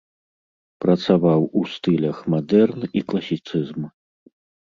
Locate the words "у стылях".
1.59-2.17